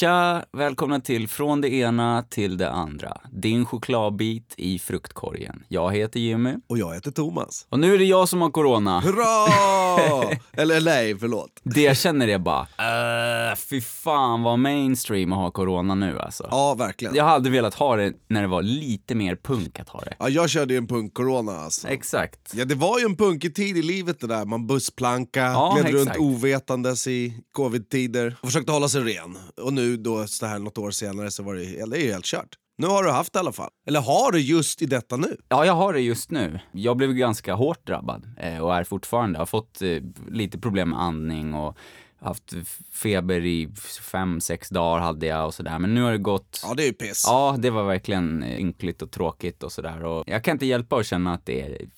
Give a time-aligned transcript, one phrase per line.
[0.00, 0.44] Tja!
[0.52, 3.20] Välkomna till Från det ena till det andra.
[3.30, 5.62] Din chokladbit i fruktkorgen.
[5.68, 6.54] Jag heter Jimmy.
[6.66, 7.66] Och jag heter Thomas.
[7.68, 9.00] Och nu är det jag som har corona.
[9.00, 10.36] Hurra!
[10.52, 11.50] Eller nej, förlåt.
[11.62, 16.48] Det jag känner är bara, uh, fy fan vad mainstream att ha corona nu alltså.
[16.50, 17.14] Ja, verkligen.
[17.14, 20.14] Jag hade velat ha det när det var lite mer punk att ha det.
[20.18, 21.88] Ja, jag körde ju en punk-corona alltså.
[21.88, 22.54] Exakt.
[22.54, 24.44] Ja, det var ju en punkig tid i livet det där.
[24.44, 29.38] Man bussplanka, Ja, gled runt ovetandes i covid-tider och försökte hålla sig ren.
[29.62, 32.24] Och nu då, så här något år senare, så var det, det är ju helt
[32.24, 32.48] kört.
[32.78, 33.70] Nu har du haft det i alla fall.
[33.86, 35.36] Eller har du just i detta nu?
[35.48, 36.60] Ja, jag har det just nu.
[36.72, 39.36] Jag blev ganska hårt drabbad eh, och är fortfarande.
[39.36, 41.78] Jag har fått eh, lite problem med andning och
[42.20, 42.54] haft
[42.92, 43.68] feber i
[44.02, 45.78] fem, sex dagar hade jag och sådär.
[45.78, 47.24] Men nu har det gått Ja, det är ju piss.
[47.26, 50.04] Ja, det var verkligen ynkligt och tråkigt och sådär.
[50.04, 51.88] Och jag kan inte hjälpa att känna att det är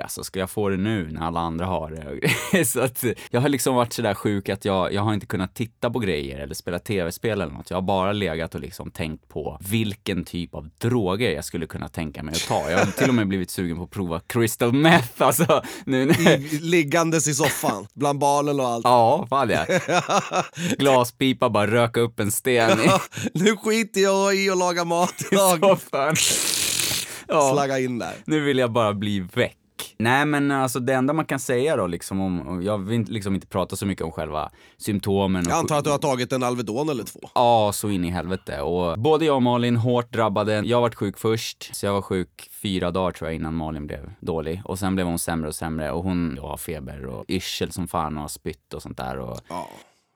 [0.00, 1.90] alltså, ska jag få det nu när alla andra har
[2.50, 2.64] det?
[2.66, 5.90] så att jag har liksom varit sådär sjuk att jag, jag har inte kunnat titta
[5.90, 7.70] på grejer eller spela tv-spel eller något.
[7.70, 11.88] Jag har bara legat och liksom tänkt på vilken typ av droger jag skulle kunna
[11.88, 12.70] tänka mig att ta.
[12.70, 15.62] Jag har till och med blivit sugen på att prova crystal meth alltså.
[15.86, 18.84] Nu, när- I, liggandes i soffan, bland barnen och allt.
[18.84, 19.66] Ja, fan ja.
[20.78, 22.88] Glaspipa, bara röka upp en sten i
[23.34, 25.58] nu skiter jag i att laga mat idag.
[25.60, 26.14] soffan.
[27.28, 27.52] Ja.
[27.52, 28.14] Slagga in där.
[28.24, 29.56] Nu vill jag bara bli väck.
[29.98, 33.34] Nej men alltså det enda man kan säga då liksom om, jag vill inte- liksom
[33.34, 35.44] inte prata så mycket om själva symptomen.
[35.48, 37.20] Jag antar att du har tagit en Alvedon eller två.
[37.34, 38.60] Ja, så in i helvete.
[38.60, 40.62] Och både jag och Malin hårt drabbade.
[40.64, 44.10] Jag varit sjuk först, så jag var sjuk fyra dagar tror jag innan Malin blev
[44.20, 44.62] dålig.
[44.64, 48.14] Och sen blev hon sämre och sämre och hon har feber och yrsel som fan
[48.16, 49.18] och har spytt och sånt där.
[49.18, 49.68] Och Ja,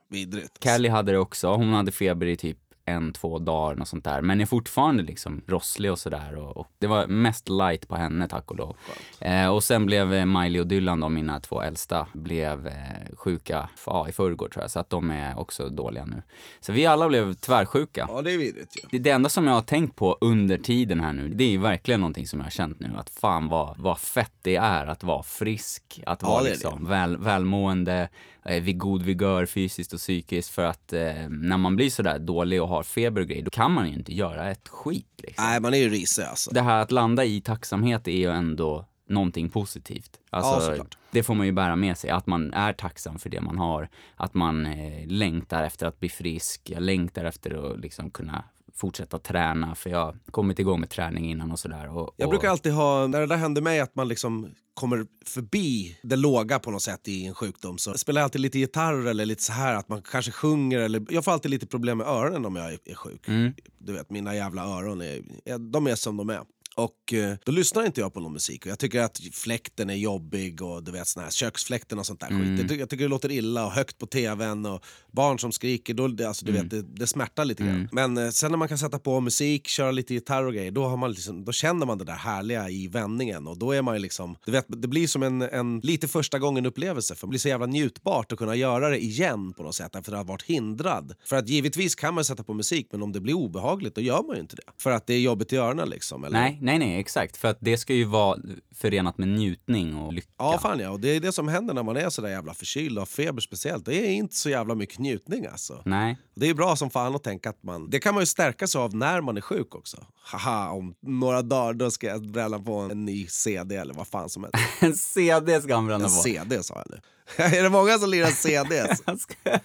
[0.09, 0.61] vidrigt.
[0.61, 1.49] Callie hade det också.
[1.55, 2.59] Hon hade feber i typ
[2.91, 4.23] en, två dagar och sånt där.
[4.23, 6.37] Men är fortfarande liksom rosslig och sådär.
[6.37, 8.77] Och, och det var mest light på henne tack och lov.
[9.21, 13.69] Eh, och sen blev eh, Miley och Dylan, de, mina två äldsta, blev eh, sjuka
[13.87, 14.71] ja, i förrgår tror jag.
[14.71, 16.23] Så att de är också dåliga nu.
[16.61, 18.07] Så vi alla blev tvärsjuka.
[18.09, 18.89] Ja, det är vidrigt ju.
[18.91, 21.59] Det, det enda som jag har tänkt på under tiden här nu, det är ju
[21.59, 22.91] verkligen någonting som jag har känt nu.
[22.97, 27.17] Att fan vad, vad fett det är att vara frisk, att Ja, vara liksom väl,
[27.17, 28.09] välmående,
[28.45, 30.51] vid god vigör fysiskt och psykiskt.
[30.51, 33.73] För att eh, när man blir sådär dålig och har feber och grejer, då kan
[33.73, 35.07] man ju inte göra ett skit.
[35.23, 35.45] Liksom.
[35.45, 36.51] Nej, man är ju risig alltså.
[36.51, 40.11] Det här att landa i tacksamhet är ju ändå någonting positivt.
[40.31, 43.41] Alltså, Ja, det får man ju bära med sig, att man är tacksam för det
[43.41, 43.89] man har.
[44.17, 49.75] Att man eh, längtar efter att bli frisk, längtar efter att liksom kunna fortsätta träna,
[49.75, 51.97] för jag har kommit igång med träning innan och sådär.
[51.97, 55.07] Och, Jag och, brukar alltid ha, när det där händer mig, att man liksom kommer
[55.27, 57.79] förbi det låga på något sätt i en sjukdom.
[57.79, 60.79] Så spelar jag alltid lite gitarr eller lite så här att man kanske sjunger.
[60.79, 63.29] Eller, jag får alltid lite problem med öronen om jag är, är sjuk.
[63.29, 63.53] Mm.
[63.79, 65.23] Du vet, mina jävla öron är,
[65.59, 66.41] de är som de är.
[66.77, 68.67] Och eh, då lyssnar inte jag på någon musik.
[68.67, 72.21] Och jag tycker att fläkten är jobbig och du vet sån här köksfläkten och sånt
[72.21, 72.57] där Mm.
[72.59, 72.71] skit.
[72.81, 75.95] Jag, tycker, det låter illa och högt på tvn och barn som skriker.
[75.95, 76.63] Då, alltså, du Mm.
[76.63, 77.89] vet, det, det smärtar lite grann.
[77.93, 80.85] Men eh, sen när man kan sätta på musik, köra lite gitarr och grejer, då,
[80.87, 83.47] har man liksom, då känner man det där härliga i vändningen.
[83.47, 86.39] Och då är man ju liksom, du vet, det blir som en, en lite första
[86.39, 87.15] gången upplevelse.
[87.15, 90.13] För det blir så jävla njutbart att kunna göra det igen på något sätt efter
[90.13, 91.15] att ha varit hindrad.
[91.25, 94.23] För att givetvis kan man sätta på musik, men om det blir obehagligt då gör
[94.27, 94.63] man ju inte det.
[94.83, 96.25] För att det är jobbigt i öronen liksom.
[96.25, 96.41] Eller?
[96.41, 97.37] Nej, nej, nej, exakt.
[97.37, 98.39] För att det ska ju vara
[98.75, 100.29] förenat med njutning och lycka.
[100.39, 100.91] Ja, fan ja.
[100.91, 103.41] Och det är det som händer när man är sådär jävla förkyld och har feber
[103.41, 103.85] speciellt.
[103.85, 105.83] Det är inte så jävla mycket njutning alltså.
[105.85, 107.91] Nej, Det är bra som fan att tänka att man...
[107.91, 110.07] Det kan man ju stärka sig av när man är sjuk också.
[110.23, 114.29] Haha, om några dagar då ska jag bränna på en ny CD eller vad fan
[114.29, 114.59] som helst.
[114.83, 116.17] en CD ska han bränna En på.
[116.17, 117.01] CD sa jag nu.
[117.37, 118.99] är det många som lirar CDs?
[119.23, 119.59] Ska-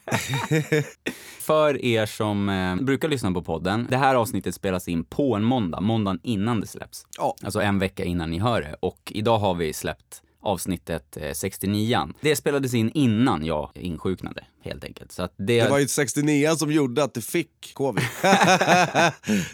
[1.39, 5.43] För er som eh, brukar lyssna på podden, det här avsnittet spelas in på en
[5.43, 7.05] måndag, måndagen innan det släpps.
[7.17, 7.35] Ja.
[7.43, 8.75] Alltså en vecka innan ni hör det.
[8.79, 14.83] Och idag har vi släppt avsnittet eh, 69 Det spelades in innan jag insjuknade, helt
[14.83, 15.11] enkelt.
[15.11, 15.63] Så det...
[15.63, 18.03] Det var ju 69 som gjorde att du fick covid.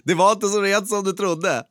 [0.04, 1.64] det var inte så rent som du trodde.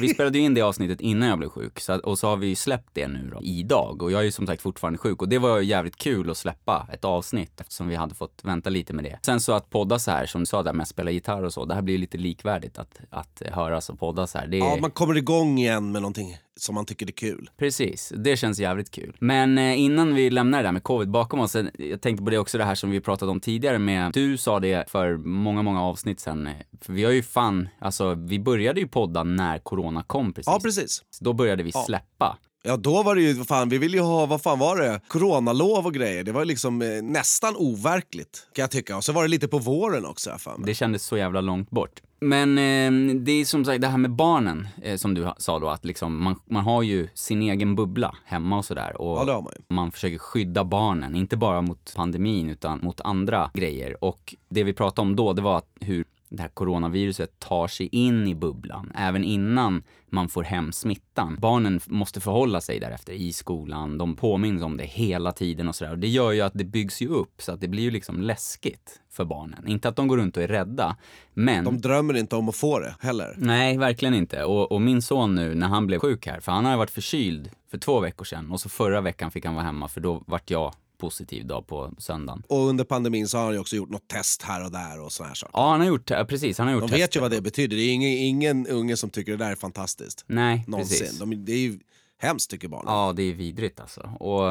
[0.00, 2.36] Vi spelade ju in det avsnittet innan jag blev sjuk, så att, och så har
[2.36, 4.02] vi ju släppt det nu då, idag.
[4.02, 6.88] Och jag är ju som sagt fortfarande sjuk och det var jävligt kul att släppa
[6.92, 9.18] ett avsnitt eftersom vi hade fått vänta lite med det.
[9.22, 11.52] Sen så att podda så här, som du sa där med att spela gitarr och
[11.52, 14.46] så, det här blir lite likvärdigt att, att höras och podda så här.
[14.46, 14.64] Det är...
[14.64, 17.50] Ja, man kommer igång igen med någonting som man tycker är kul.
[17.56, 19.16] Precis, det känns jävligt kul.
[19.20, 22.30] Men eh, innan vi lämnar det där med covid bakom oss, eh, jag tänkte på
[22.30, 25.62] det också det här som vi pratade om tidigare med, du sa det för många,
[25.62, 29.58] många avsnitt sen, eh, för vi har ju fan, alltså vi började ju podda när
[29.58, 30.46] corona kom precis.
[30.46, 31.02] Ja, precis.
[31.20, 32.38] Då började vi släppa.
[32.62, 35.00] Ja, då var det ju, fan, vi ville ju ha, vad fan var det?
[35.08, 36.24] Coronalov och grejer.
[36.24, 38.96] Det var liksom eh, nästan overkligt kan jag tycka.
[38.96, 40.66] Och så var det lite på våren också, mig.
[40.66, 42.00] Det kändes så jävla långt bort.
[42.20, 45.68] Men eh, det är som sagt det här med barnen, eh, som du sa då,
[45.68, 49.00] att liksom, man, man har ju sin egen bubbla hemma och sådär.
[49.00, 49.74] Och Ja, det har man ju.
[49.74, 54.04] man försöker skydda barnen, inte bara mot pandemin utan mot andra grejer.
[54.04, 57.88] Och det vi pratade om då, det var att hur det här coronaviruset tar sig
[57.92, 61.36] in i bubblan, även innan man får hem smittan.
[61.40, 65.92] Barnen måste förhålla sig därefter i skolan, de påminns om det hela tiden och sådär.
[65.92, 68.20] Och det gör ju att det byggs ju upp så att det blir ju liksom
[68.20, 69.68] läskigt för barnen.
[69.68, 70.96] Inte att de går runt och är rädda,
[71.34, 71.64] men...
[71.64, 73.34] De drömmer inte om att få det heller.
[73.36, 74.44] Nej, verkligen inte.
[74.44, 76.90] Och, och min son nu, när han blev sjuk här, för han har ju varit
[76.90, 80.22] förkyld för två veckor sedan och så förra veckan fick han vara hemma för då
[80.26, 82.42] vart jag positiv dag på söndagen.
[82.48, 85.12] Och under pandemin så har han ju också gjort något test här och där och
[85.12, 85.52] såna här saker.
[85.58, 87.76] Ja, han har gjort, precis, han har gjort De vet ju vad det betyder.
[87.76, 90.24] Det är ingen, ingen unge som tycker det där är fantastiskt.
[90.26, 90.98] Nej, Någonsin.
[90.98, 91.18] precis.
[91.18, 91.78] De, det är ju
[92.20, 92.94] hemskt tycker barnen.
[92.94, 94.00] Ja, det är vidrigt alltså.
[94.20, 94.48] Och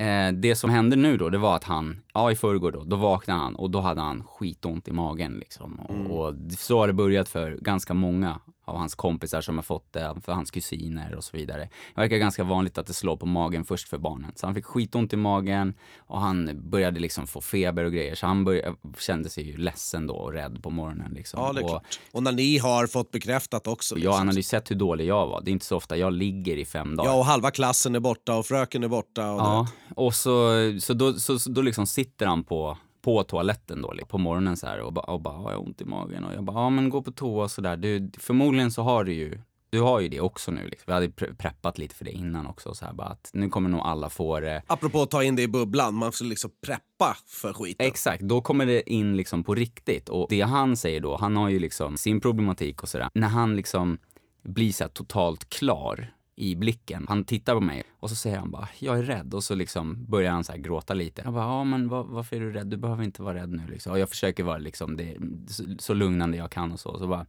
[0.00, 2.96] eh, det som hände nu då, det var att han, ja i förrgår då, då
[2.96, 5.80] vaknade han och då hade han skitont i magen liksom.
[5.80, 6.10] Och, Mm.
[6.10, 10.14] och så har det börjat för ganska många av hans kompisar som har fått det,
[10.24, 11.68] för hans kusiner och så vidare.
[11.94, 14.32] Det verkar ganska vanligt att det slår på magen först för barnen.
[14.34, 18.14] Så han fick skitont i magen och han började liksom få feber och grejer.
[18.14, 21.40] Så han började, kände sig ju ledsen då och rädd på morgonen liksom.
[21.40, 22.00] Ja, det är och, klart.
[22.12, 23.94] Och när ni har fått bekräftat också.
[23.94, 24.14] Ja, liksom.
[24.14, 25.40] han hade ju sett hur dålig jag var.
[25.40, 27.10] Det är inte så ofta jag ligger i fem dagar.
[27.10, 29.32] Ja, och halva klassen är borta och fröken är borta.
[29.32, 29.94] Och Ja, det.
[29.94, 34.08] och så, så, då, så, så då liksom sitter han på, på toaletten då, liksom,
[34.08, 36.24] på morgonen så här och bara, och bara har jag ont i magen?
[36.24, 37.76] Och jag bara, ja men gå på toa och sådär.
[37.76, 39.38] Du, förmodligen så har du ju,
[39.70, 40.84] du har ju det också nu liksom.
[40.86, 43.70] Vi hade pre- preppat lite för det innan också så här bara att nu kommer
[43.70, 44.62] nog alla få det.
[44.66, 47.86] Apropå att ta in det i bubblan, man ska liksom preppa för skiten.
[47.86, 50.08] Exakt, då kommer det in liksom på riktigt.
[50.08, 53.08] Och det han säger då, han har ju liksom sin problematik och sådär.
[53.14, 53.98] När han liksom
[54.42, 57.06] blir så här totalt klar i blicken.
[57.08, 59.34] Han tittar på mig och så säger han bara, jag är rädd.
[59.34, 61.22] Och så liksom börjar han så här gråta lite.
[61.24, 62.66] Jag bara, ja men var, varför är du rädd?
[62.66, 63.92] Du behöver inte vara rädd nu liksom.
[63.92, 66.98] Och jag försöker vara liksom det, så, så lugnande jag kan och så.
[66.98, 67.26] Så bara,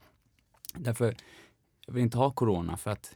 [0.74, 1.16] därför,
[1.86, 3.16] jag vill inte ha corona för att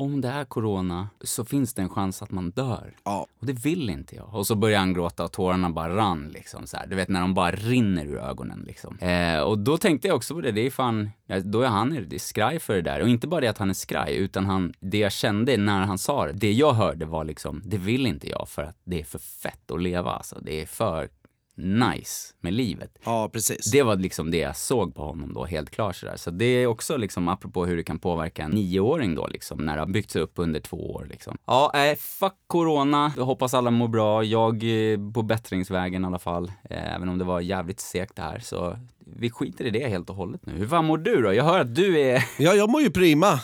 [0.00, 2.94] om det är corona så finns det en chans att man dör.
[3.04, 3.26] Ja.
[3.40, 4.34] Och det vill inte jag.
[4.34, 6.86] Och så börjar han gråta och tårarna bara rann liksom så här.
[6.86, 8.98] Du vet när de bara rinner ur ögonen liksom.
[8.98, 11.10] Eh, och då tänkte jag också på det, det är fan,
[11.44, 13.02] då är han skraj för det där.
[13.02, 15.98] Och inte bara det att han är skraj, utan han, det jag kände när han
[15.98, 19.04] sa det, det jag hörde var liksom, det vill inte jag för att det är
[19.04, 20.38] för fett att leva alltså.
[20.42, 21.08] Det är för
[21.60, 22.98] nice med livet.
[23.04, 23.70] ja, precis.
[23.72, 26.16] Det var liksom det jag såg på honom då, helt klart sådär.
[26.16, 29.74] Så det är också liksom apropå hur det kan påverka en nioåring då liksom, när
[29.74, 31.36] det har byggts upp under två år liksom.
[31.46, 33.12] Ja, äh, fuck corona.
[33.16, 34.24] Jag hoppas alla mår bra.
[34.24, 36.52] Jag är på bättringsvägen i alla fall.
[36.70, 38.76] Eh, Även om det var jävligt segt det här så
[39.16, 40.52] vi skiter i det helt och hållet nu.
[40.52, 41.34] Hur fan mår du då?
[41.34, 42.24] Jag hör att du är...
[42.38, 43.40] Ja, jag mår ju prima.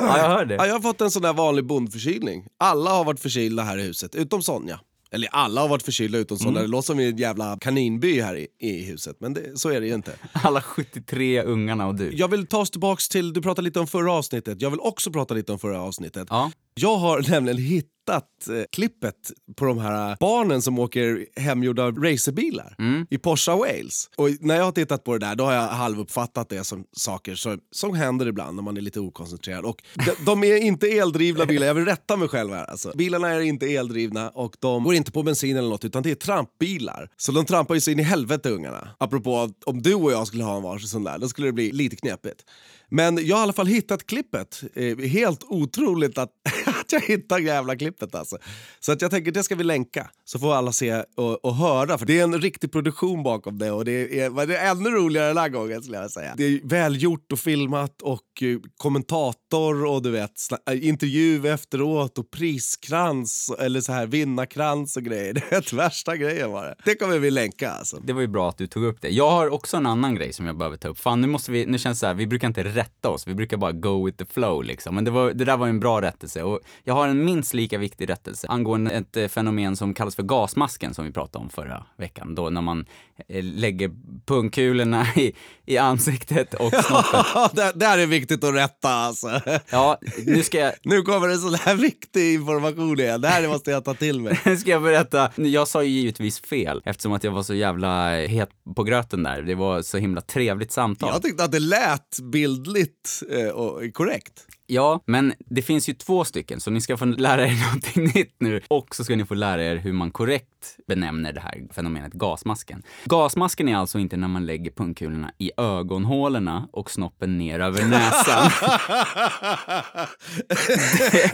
[0.00, 0.54] Ja, jag hör det.
[0.54, 2.46] Ja, jag har fått en sån där vanlig bondförkylning.
[2.58, 4.80] Alla har varit förkylda här i huset, utom Sonja.
[5.14, 6.60] Eller alla har varit förkylda utom Sonja.
[6.60, 9.86] Det låter som en jävla kaninby här i, i huset, men det, så är det
[9.86, 10.12] ju inte.
[10.32, 12.10] Alla 73 ungarna och du.
[12.16, 14.62] Jag vill ta oss tillbaks till, du pratade lite om förra avsnittet.
[14.62, 16.26] Jag vill också prata lite om förra avsnittet.
[16.30, 16.50] Ja.
[16.80, 22.76] Jag har nämligen hittat eh, klippet på de här barnen som åker hemgjorda racerbilar
[23.10, 24.10] i Porsche Wales.
[24.16, 27.34] Och när jag har tittat på det där då har jag halvuppfattat det som saker
[27.34, 29.64] som, som händer ibland när man är lite okoncentrerad.
[29.64, 32.64] Och de, de är inte eldrivna bilar, jag vill rätta mig själv här.
[32.64, 32.92] Alltså.
[32.94, 36.14] Bilarna är inte eldrivna och de går inte på bensin eller något utan det är
[36.14, 37.10] trampbilar.
[37.16, 38.88] Så de trampar ju så in i helvete ungarna.
[38.98, 41.72] Apropå om du och jag skulle ha en varsin sån där, då skulle det bli
[41.72, 42.44] lite knepigt.
[42.90, 44.62] Men jag har i alla fall hittat klippet.
[44.74, 46.30] Eh, helt otroligt att,
[46.84, 48.38] att jag hittar jävla klippet alltså.
[48.80, 51.98] Så att jag tänker det ska vi länka så får alla se och, och höra.
[51.98, 55.28] För det är en riktig produktion bakom det och det är, det är ännu roligare
[55.28, 56.34] den här gången skulle jag säga.
[56.36, 60.30] Det är välgjort och filmat och eh, kommentator och du vet
[60.70, 65.34] eh, intervju efteråt och priskrans eller så här vinnarkrans och grejer.
[65.44, 66.74] Det är ett värsta grejen var det.
[66.84, 67.96] Det kommer vi länka alltså.
[68.04, 69.08] Det var ju bra att du tog upp det.
[69.08, 70.98] Jag har också en annan grej som jag behöver ta upp.
[70.98, 73.34] Fan, nu måste vi, nu känns det så här, vi brukar inte rätta oss, vi
[73.34, 74.94] brukar bara go with the flow liksom.
[74.94, 77.78] Men det, var, det där var en bra rättelse och jag har en minst lika
[77.78, 81.86] viktig rättelse angående ett eh, fenomen som kallas för gasmasken som vi pratade om förra
[81.96, 82.34] veckan.
[82.34, 82.86] Då när man
[83.28, 83.90] eh, lägger
[84.26, 85.32] pungkulorna i,
[85.66, 87.24] i ansiktet och snoppen.
[87.52, 89.40] det, det här är viktigt att rätta alltså.
[89.70, 93.20] Ja, nu ska jag, Nu kommer det sån här viktig information igen.
[93.20, 94.40] Det här måste jag ta till mig.
[94.44, 95.30] Nu ska jag berätta.
[95.36, 99.42] Jag sa ju givetvis fel eftersom att jag var så jävla het på gröten där.
[99.42, 101.10] Det var så himla trevligt samtal.
[101.12, 104.46] Jag tyckte att det lät bildligt eh, och korrekt.
[104.66, 108.36] Ja, men det finns ju två stycken, så ni ska få lära er någonting nytt
[108.38, 108.60] nu.
[108.68, 110.48] Och så ska ni få lära er hur man korrekt
[110.88, 112.82] benämner det här fenomenet gasmasken.
[113.04, 118.50] Gasmasken är alltså inte när man lägger pungkulorna i ögonhålorna och snoppen ner över näsan.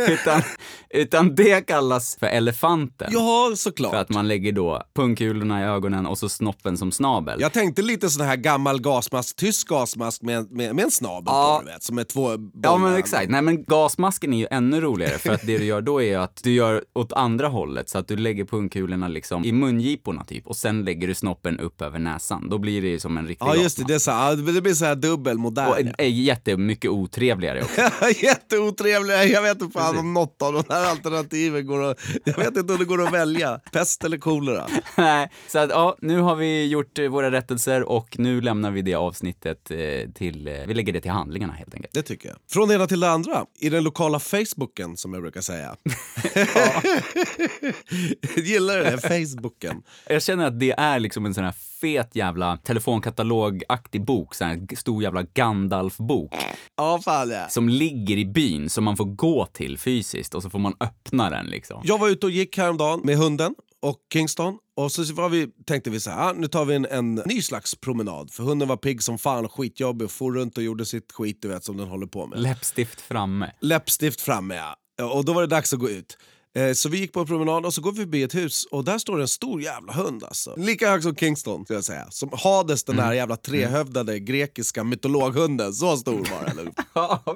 [0.13, 0.43] utan,
[0.91, 3.09] utan det kallas för elefanten.
[3.13, 3.93] Ja, såklart.
[3.93, 7.41] För att man lägger då pungkulorna i ögonen och så snoppen som snabel.
[7.41, 11.59] Jag tänkte lite sån här gammal gasmask, tysk gasmask med, med, med en snabel ja.
[11.59, 12.31] på, du vet, som är två
[12.63, 13.20] Ja, men exakt.
[13.29, 16.41] Nej, men gasmasken är ju ännu roligare för att det du gör då är att
[16.43, 20.57] du gör åt andra hållet så att du lägger pungkulorna liksom i mungiporna typ och
[20.57, 22.49] sen lägger du snoppen upp över näsan.
[22.51, 23.85] Då blir det ju som en riktig Ja, just det.
[23.85, 25.69] Det, är så här, det blir så här dubbel modern.
[25.69, 27.81] Och är jättemycket otrevligare också.
[28.25, 29.25] Jätteotrevligare.
[29.25, 31.99] Jag vet inte fan om något av de här alternativen går att...
[32.25, 33.61] Jag vet inte om det går att välja.
[33.73, 34.67] Pest eller kolera.
[34.97, 38.83] Nej, så att ja, nu har vi gjort eh, våra rättelser och nu lämnar vi
[38.83, 40.49] det avsnittet eh, till...
[40.49, 41.95] Eh, vi lägger det till handlingarna helt enkelt.
[41.95, 42.39] Det tycker jag.
[42.51, 43.47] Från det ena till det andra.
[43.59, 45.77] I den lokala Facebooken, som jag brukar säga.
[48.47, 48.99] Gillar du det?
[49.01, 49.83] Facebooken.
[50.09, 54.77] Jag känner att det är liksom en sån här fet jävla telefonkatalogaktig bok, sån här
[54.77, 56.35] stor jävla Gandalf-bok.
[56.77, 57.49] Ja, fan ja.
[57.49, 61.31] Som ligger i byn, som man får gå till fysiskt och så får man öppna
[61.31, 61.81] den liksom.
[61.85, 64.59] Jag var ute och gick häromdagen med hunden och Kingston.
[64.77, 67.43] Och så var vi, tänkte vi så här, ah, nu tar vi en, en, ny
[67.43, 68.33] slags promenad.
[68.33, 71.49] För hunden var pigg som fan skitjobbig och for runt och gjorde sitt skit du
[71.49, 72.41] vet som den håller på med.
[72.41, 73.53] Läppstift framme.
[73.61, 74.77] Läppstift framme ja.
[75.05, 76.19] Och då var det dags att gå ut.
[76.57, 78.85] Eh, så vi gick på en promenad och så går vi förbi ett hus och
[78.85, 80.55] där står en stor jävla hund alltså.
[80.57, 82.07] Lika hög som Kingston skulle jag säga.
[82.11, 83.17] Som Hades den där mm.
[83.17, 85.73] jävla trehövdade grekiska mytologhunden.
[85.73, 86.73] Så stor var den.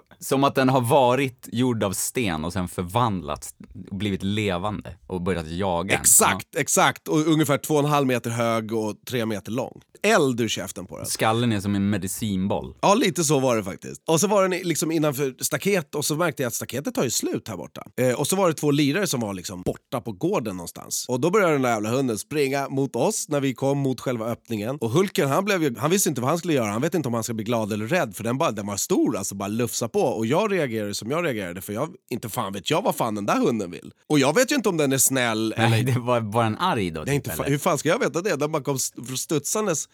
[0.19, 3.55] som att den har varit gjord av sten och sen förvandlats
[3.91, 5.95] och blivit levande och börjat jaga.
[5.95, 6.61] Exakt, ja.
[6.61, 7.09] exakt.
[7.09, 9.81] Och ungefär två och en halv meter hög och tre meter lång.
[10.03, 11.07] Eld ur käften på den.
[11.07, 12.75] Skallen är som en medicinboll.
[12.81, 14.03] Ja, lite så var det faktiskt.
[14.07, 17.11] Och så var den liksom innanför staket och så märkte jag att staketet tar ju
[17.11, 17.87] slut här borta.
[17.97, 21.07] Eh, och så var det två lirare som var liksom borta på gården någonstans.
[21.09, 24.27] Och då började den där jävla hunden springa mot oss när vi kom mot själva
[24.27, 24.79] öppningen.
[24.81, 26.71] Och Hulken han, blev ju, han visste inte vad han skulle göra.
[26.71, 28.77] Han vet inte om han ska bli glad eller rädd för den, bara, den var
[28.77, 30.01] stor alltså, bara lufsa på.
[30.01, 33.27] Och jag reagerade som jag reagerade för jag, inte fan vet jag vad fan den
[33.27, 33.93] där hunden vill.
[34.09, 36.91] Och jag vet ju inte om den är snäll Nej, det var bara en arg
[36.91, 37.05] då?
[37.05, 38.37] Typ, inte, hur fan ska jag veta det?
[38.37, 38.79] Den bara kom
[39.17, 39.89] studsandes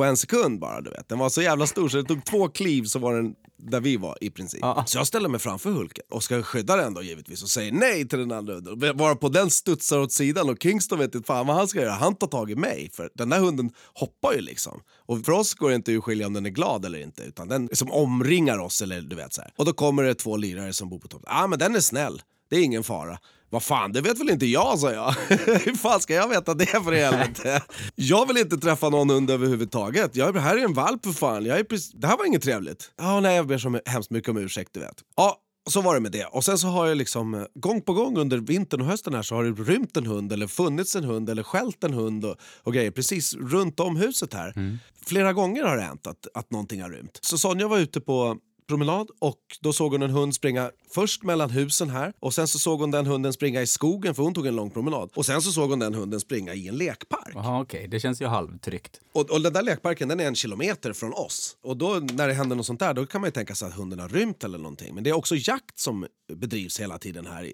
[0.00, 0.80] på en sekund bara.
[0.80, 1.08] Du vet.
[1.08, 3.96] Den var så jävla stor så det tog två kliv så var den där vi
[3.96, 4.60] var i princip.
[4.62, 4.84] Ja.
[4.86, 8.08] Så jag ställer mig framför Hulken och ska skydda den då givetvis och säger nej
[8.08, 8.96] till den andra hunden.
[8.96, 11.92] Bara på den studsar åt sidan och Kingston vet inte fan vad han ska göra.
[11.92, 14.80] Han tar tag i mig för den där hunden hoppar ju liksom.
[15.06, 17.48] Och för oss går det inte att skilja om den är glad eller inte utan
[17.48, 19.52] den som omringar oss eller du vet så här.
[19.56, 21.28] Och då kommer det två lirare som bor på toppen.
[21.28, 23.18] Ja ah, men den är snäll, det är ingen fara.
[23.50, 25.10] Vad fan, det vet väl inte jag, sa jag.
[25.64, 27.62] Hur fan ska jag veta det för helvete?
[27.94, 30.16] Jag vill inte träffa någon hund överhuvudtaget.
[30.16, 31.44] Jag, här är en valp för fan.
[31.44, 32.90] Jag är precis, det här var inget trevligt.
[32.98, 34.96] Ja, nej, jag ber så hemskt mycket om ursäkt, du vet.
[35.16, 35.36] Ja,
[35.70, 36.24] så var det med det.
[36.24, 39.22] Och sen så har jag liksom eh, gång på gång under vintern och hösten här
[39.22, 42.36] så har det rymt en hund eller funnits en hund eller skällt en hund och,
[42.62, 44.52] och grejer precis runt om huset här.
[44.56, 44.78] Mm.
[45.06, 47.18] Flera gånger har det hänt att, att någonting har rymt.
[47.22, 48.36] Så Sonja var ute på
[48.70, 52.58] promenad och då såg hon en hund springa först mellan husen här och sen så
[52.58, 55.10] såg hon den hunden springa i skogen för hon tog en lång promenad.
[55.14, 57.32] Och sen så såg hon den hunden springa i en lekpark.
[57.34, 57.88] Jaha okej, okay.
[57.88, 59.00] det känns ju halvtryggt.
[59.12, 61.56] Och, och den där lekparken den är en kilometer från oss.
[61.62, 63.74] Och då när det händer något sånt där då kan man ju tänka sig att
[63.74, 64.94] hunden har rymt eller någonting.
[64.94, 67.52] Men det är också jakt som bedrivs hela tiden här.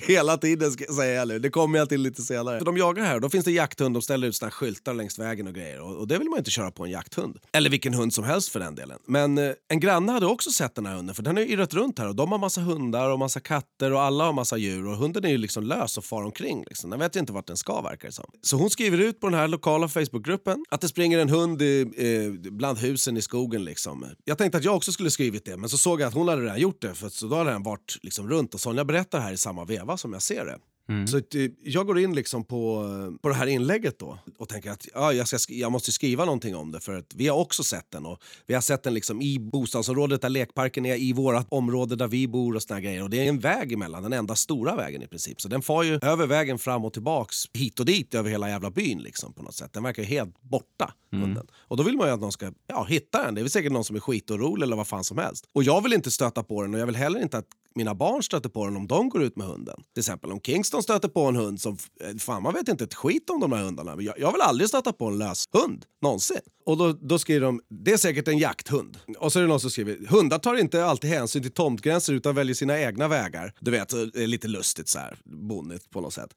[0.08, 1.38] hela tiden säger jag nu.
[1.38, 2.58] Det kommer jag till lite senare.
[2.58, 3.94] Så de jagar här och då finns det jakthund.
[3.94, 5.80] De ställer ut såna skyltar längs vägen och grejer.
[5.80, 7.38] Och, och, det vill man inte köra på en jakthund.
[7.52, 8.98] Eller vilken hund som helst för den delen.
[9.06, 11.74] Men eh, en granne hade också sett den här hunden för den har ju irrat
[11.74, 14.86] runt här och de har massa hundar och massa katter och alla har massa djur
[14.86, 16.64] och hunden är ju liksom lös och far omkring.
[16.66, 16.90] Liksom.
[16.90, 18.30] Den vet ju inte vart den ska verkar det som.
[18.42, 21.80] Så hon skriver ut på den här lokala Facebookgruppen att det springer en hund i,
[21.96, 23.64] eh, bland husen i skogen.
[23.64, 24.06] Liksom.
[24.24, 26.42] Jag tänkte att jag också skulle skrivit det men så såg jag att hon hade
[26.42, 29.32] redan gjort det för så då hade den varit liksom runt och Sonja berättar här
[29.32, 30.58] i samma veva som jag ser det.
[30.88, 31.06] Mm.
[31.06, 34.70] Så eh, jag går in liksom på, eh, på det här inlägget då och tänker
[34.70, 37.62] att ja, jag, ska, jag måste skriva någonting om det för att vi har också
[37.62, 38.06] sett den.
[38.06, 42.08] Och vi har sett den liksom i bostadsområdet där lekparken är, i vårt område där
[42.08, 43.02] vi bor och såna grejer.
[43.02, 45.40] Och det är en väg emellan, den enda stora vägen i princip.
[45.40, 48.70] Så den far ju över vägen fram och tillbaks, hit och dit över hela jävla
[48.70, 49.72] byn liksom på något sätt.
[49.72, 50.92] Den verkar ju helt borta.
[51.12, 51.38] Mm.
[51.58, 53.34] Och då vill man ju att någon ska ja, hitta den.
[53.34, 55.44] Det är väl säkert någon som är skitorolig eller vad fan som helst.
[55.52, 58.22] Och jag vill inte stöta på den och jag vill heller inte att mina barn
[58.22, 59.76] stöter på den om de går ut med hunden.
[59.94, 61.76] Till exempel om Kingston stöter på en hund som...
[62.00, 63.96] Eh, fan, man vet inte ett skit om de här hundarna.
[63.98, 66.40] Jag, jag vill aldrig stöta på en lös hund, någonsin.
[66.64, 68.98] Och då, då skriver de, det är säkert en jakthund.
[69.18, 72.34] Och så är det någon som skriver, hundar tar inte alltid hänsyn till tomtgränser utan
[72.34, 73.54] väljer sina egna vägar.
[73.60, 76.34] Du vet, eh, lite lustigt så här, bonnigt på något sätt.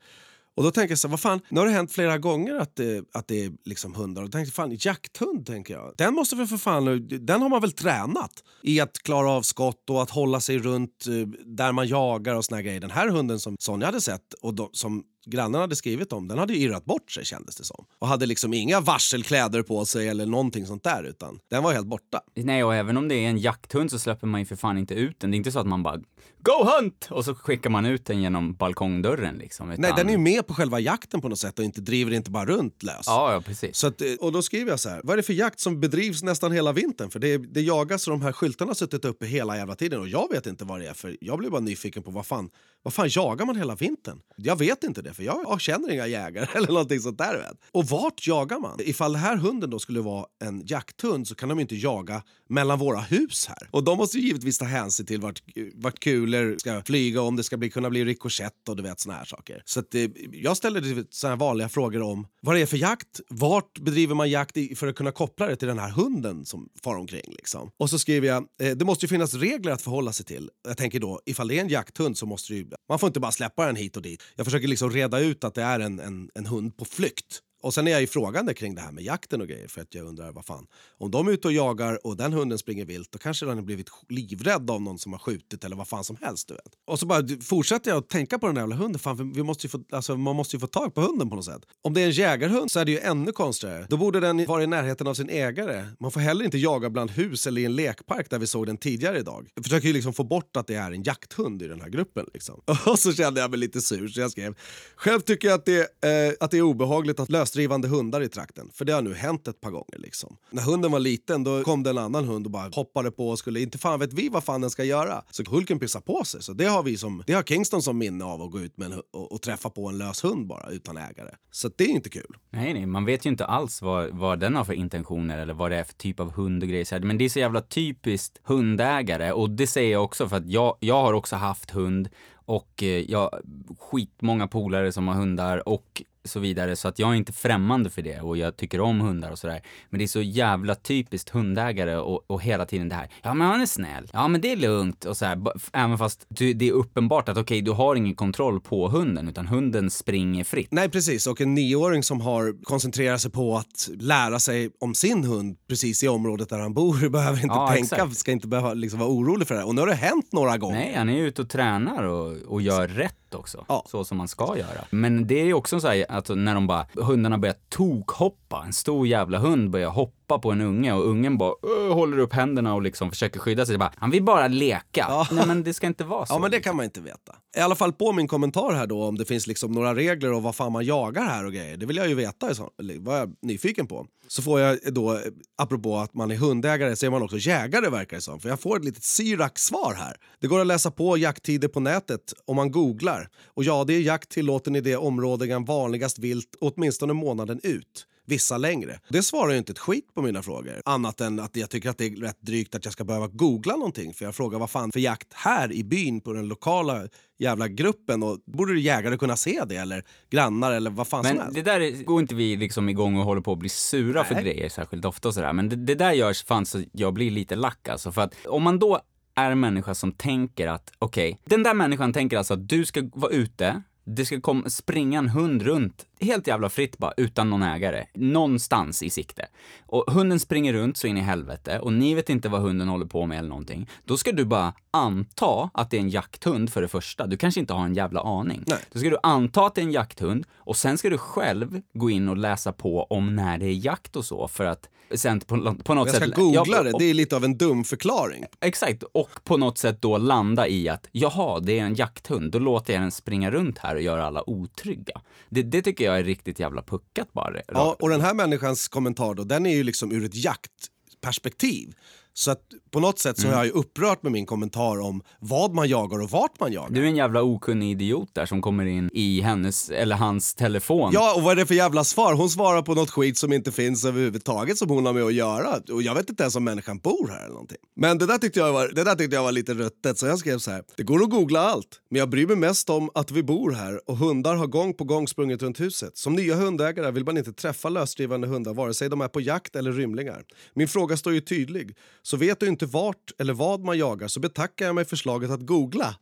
[0.56, 2.76] Och då tänker jag så här, vad fan, nu har det hänt flera gånger att
[2.76, 4.24] det, att det är liksom hundar.
[4.24, 5.94] Och tänkte fan, jakthund tänker jag.
[5.98, 9.90] Den måste väl för fan, den har man väl tränat i att klara av skott
[9.90, 12.80] och att hålla sig runt eh, där man jagar och såna grejer.
[12.80, 16.38] Den här hunden som Sonja hade sett och de, som grannen hade skrivit om, den
[16.38, 17.86] hade ju irrat bort sig kändes det som.
[18.00, 21.88] Och hade liksom inga varselkläder på sig eller någonting sånt där utan den var helt
[21.88, 22.22] borta.
[22.36, 24.94] Nej, och även om det är en jakthund så släpper man ju för fan inte
[24.94, 25.32] ut den.
[25.32, 26.00] Det är inte så att man bara
[26.44, 27.08] Go hunt!
[27.12, 29.72] Och så skickar man ut den genom balkongdörren liksom.
[29.72, 29.82] Utan...
[29.82, 32.32] Nej, den är ju med på själva jakten på något sätt och inte driver inte
[32.32, 33.04] bara runt lös.
[33.06, 33.78] Ja, ja precis.
[33.78, 35.80] Så att, eh, och då skriver jag så här, vad är det för jakt som
[35.80, 37.10] bedrivs nästan hela vintern?
[37.10, 40.08] För det, det jagas och de här skyltarna har suttit uppe hela jävla tiden och
[40.08, 42.50] jag vet inte vad det är för jag blir bara nyfiken på vad fan,
[42.84, 44.20] vad fan jagar man hela vintern?
[44.36, 47.38] Jag vet inte det för jag, känner inga jägare eller någonting sånt där.
[47.38, 47.58] Vet.
[47.72, 48.78] Och vart jagar man?
[48.80, 52.80] Ifall den här hunden då skulle vara en jakthund så kan de inte jaga mellan
[52.80, 53.70] våra hus här.
[53.72, 57.58] Och de måste givetvis ta hänsyn till vart, vart kulor ska flyga om det ska
[57.58, 59.64] bli, kunna bli rikoschett och du vet såna här saker.
[59.66, 63.80] Så att, eh, jag ställer såna vanliga frågor om vad det är för jakt, vart
[63.80, 66.96] bedriver man jakt i, för att kunna koppla det till den här hunden som far
[66.96, 67.34] omkring.
[67.38, 67.72] Liksom.
[67.78, 70.50] Och så skriver jag, eh, det måste ju finnas regler att förhålla sig till.
[70.68, 73.20] Jag tänker då, ifall det är en jakthund så måste det ju, man får inte
[73.20, 74.24] bara släppa den hit och dit.
[74.36, 77.74] Jag försöker liksom reda ut att det är en, en, en hund på flykt och
[77.74, 80.06] sen är jag ju frågande kring det här med jakten och grejer för att jag
[80.06, 80.68] undrar vad fan.
[80.98, 83.64] Om de är ute och jagar och den hunden springer vilt då kanske den har
[83.64, 86.48] blivit livrädd av någon som har skjutit eller vad fan som helst.
[86.48, 86.74] Du vet.
[86.88, 89.00] Och så bara fortsätter jag att tänka på den där jävla hunden.
[89.00, 91.62] Fan, vi måste få, alltså, man måste ju få tag på hunden på något sätt.
[91.82, 93.86] Om det är en jägarhund så är det ju ännu konstigare.
[93.90, 95.86] Då borde den vara i närheten av sin ägare.
[96.00, 98.78] Man får heller inte jaga bland hus eller i en lekpark där vi såg den
[98.78, 99.50] tidigare idag.
[99.56, 102.26] Jag försöker ju liksom få bort att det är en jakthund i den här gruppen.
[102.34, 102.62] Liksom.
[102.86, 104.56] Och så kände jag mig lite sur så jag skrev.
[104.96, 108.30] Själv tycker jag att det, eh, att det är obehagligt att lösa lösdrivande hundar i
[108.30, 108.70] trakten.
[108.74, 109.98] För det har nu hänt ett par gånger.
[109.98, 110.38] Liksom.
[110.50, 113.40] När hunden var liten då kom det en annan hund och bara hoppade på och
[113.40, 115.24] skulle, inte fan vet vi vad fan den ska göra.
[115.32, 116.44] Så Hulken pissar på sig.
[116.44, 118.92] Så det har, vi som, det har Kingston som minne av att gå ut med
[118.92, 121.30] en, och, och, träffa på en lös hund bara utan ägare.
[121.52, 122.36] Så det är inte kul.
[122.50, 125.72] Nej, nej, man vet ju inte alls vad, vad den har för intentioner eller vad
[125.72, 127.00] det är för typ av hund och grejer.
[127.00, 130.78] Men det är så jävla typiskt hundägare och det säger jag också för att jag,
[130.80, 132.10] jag har också haft hund
[132.46, 133.42] och eh, jag jag
[133.80, 138.02] skitmånga polare som har hundar och så vidare, så att jag är inte främmande för
[138.02, 139.62] det och jag tycker om hundar och sådär.
[139.90, 143.48] Men det är så jävla typiskt hundägare och, och hela tiden det här, ja men
[143.48, 145.42] han är snäll, ja men det är lugnt och så här,
[145.74, 149.28] även fast du, det är uppenbart att okej, okay, du har ingen kontroll på hunden
[149.28, 150.68] utan hunden springer fritt.
[150.72, 155.24] Nej precis, och en nioåring som har koncentrerat sig på att lära sig om sin
[155.24, 158.18] hund precis i området där han bor behöver inte ja, tänka, exakt.
[158.18, 159.64] ska inte behöva liksom vara orolig för det.
[159.64, 160.76] Och nu har det hänt några gånger.
[160.76, 163.66] Nej, han är ute och tränar och, och gör rätt också.
[163.68, 163.86] Ja.
[163.88, 164.86] Så som man ska göra.
[164.90, 168.41] Men det är också så här, alltså när de bara, hundarna börjar tokhoppa.
[168.60, 171.54] En stor jävla hund börjar hoppa på en unge och ungen bara
[171.94, 173.78] håller upp händerna och liksom försöker skydda sig.
[173.78, 175.06] Bara, han vill bara leka.
[175.10, 175.28] Ja.
[175.32, 176.34] Nej men det ska inte vara så.
[176.34, 177.36] Ja men det kan man inte veta.
[177.58, 180.44] I alla fall på min kommentar här då om det finns liksom några regler och
[180.44, 181.78] vad fan man jagar här och grejer.
[181.78, 184.06] Det vill jag ju veta, så, vad jag nyfiken på.
[184.28, 185.20] Så får jag då,
[185.58, 188.40] apropå att man är hundägare, så är man också jägare verkar det som.
[188.40, 190.16] För jag får ett litet Syrax-svar här.
[190.40, 193.30] Det går att läsa på jakttider på nätet om man googlar.
[193.48, 198.58] Och ja, det är jakt tillåten i det område vanligast vilt åtminstone månaden ut vissa
[198.58, 199.00] längre.
[199.10, 200.82] Det svarar ju inte ett skit på mina frågor.
[200.86, 203.76] Annat än att jag tycker att det är rätt drygt att jag ska behöva googla
[203.76, 204.14] någonting.
[204.14, 207.08] För jag frågar vad fan för jakt här i byn på den lokala
[207.40, 208.24] jävla gruppen.
[208.24, 211.56] Och borde jägare kunna se det eller grannar eller vad fan Men som helst.
[211.56, 214.36] det där går inte vi liksom igång och håller på att bli sura Nej.
[214.36, 215.54] för grejer särskilt ofta och sådär.
[215.54, 218.12] Men det, det där görs fan så jag blir lite lack alltså.
[218.12, 219.02] För att om man då
[219.36, 222.86] är en människa som tänker att, okej, okay, den där människan tänker alltså att du
[222.86, 223.82] ska vara ute,
[224.16, 228.06] det ska komma, springa en hund runt helt jävla fritt bara, utan någon ägare.
[228.14, 229.48] Någonstans i sikte.
[229.86, 233.06] Och hunden springer runt så in i helvete och ni vet inte vad hunden håller
[233.06, 233.90] på med eller någonting.
[234.06, 237.28] Då ska du bara anta att det är en jakthund för det första.
[237.28, 238.64] Du kanske inte har en jävla aning.
[238.68, 238.80] Nej.
[238.92, 242.10] Då ska du anta att det är en jakthund och sen ska du själv gå
[242.10, 245.76] in och läsa på om när det är jakt och så för att sen på,
[245.84, 246.22] på något sätt...
[246.22, 248.46] Jag ska googla ja, det, det är lite av en dum förklaring.
[248.60, 252.60] Exakt, och på något sätt då landa i att jaha, det är en jakthund, då
[252.60, 255.22] låter jag den springa runt här och göra alla otrygga.
[255.50, 257.62] Det, det tycker jag är riktigt jävla puckat bara.
[257.68, 261.94] Ja, och den här människans kommentar då, den är ju liksom ur ett jaktperspektiv.
[262.34, 263.58] Så att på något sätt så mm.
[263.58, 266.90] har jag upprört med min kommentar om vad man jagar och vart man jagar.
[266.90, 271.12] Du är en jävla okunnig idiot där som kommer in i hennes eller hans telefon.
[271.14, 272.34] Ja, och vad är det för jävla svar?
[272.34, 275.82] Hon svarar på något skit som inte finns överhuvudtaget som hon har med att göra.
[275.92, 277.78] Och jag vet inte ens om människan bor här eller någonting.
[277.96, 280.40] Men det där tyckte jag var, det där tyckte jag var lite ruttet så jag
[280.40, 280.84] skrev så här.
[280.98, 284.10] Det går att googla allt, men jag bryr mig mest om att vi bor här
[284.10, 286.18] och hundar har gång på gång sprungit runt huset.
[286.18, 289.76] Som nya hundägare vill man inte träffa lösdrivande hundar vare sig de är på jakt
[289.76, 290.44] eller rymlingar.
[290.74, 291.96] Min fråga står ju tydlig.
[292.24, 295.62] Så vet du inte vart eller vad man jagar så betackar jag mig förslaget att
[295.62, 296.16] googla.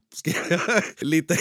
[1.01, 1.35] Lite,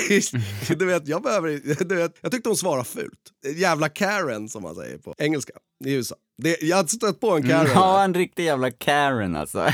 [0.77, 3.33] du vet, jag behöver, du vet, jag tyckte hon svarade fult.
[3.57, 5.53] Jävla Karen som man säger på engelska
[5.85, 6.15] i USA.
[6.43, 7.71] Det, jag har stött på en Karen.
[7.75, 9.69] Ja, en riktig jävla Karen alltså.